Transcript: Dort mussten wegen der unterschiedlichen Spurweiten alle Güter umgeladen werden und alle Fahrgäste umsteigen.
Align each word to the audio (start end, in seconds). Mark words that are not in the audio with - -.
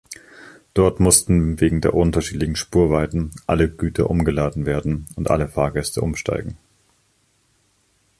Dort 0.73 0.99
mussten 0.99 1.59
wegen 1.61 1.79
der 1.79 1.93
unterschiedlichen 1.93 2.55
Spurweiten 2.55 3.29
alle 3.45 3.69
Güter 3.69 4.09
umgeladen 4.09 4.65
werden 4.65 5.05
und 5.15 5.29
alle 5.29 5.47
Fahrgäste 5.47 6.01
umsteigen. 6.01 6.57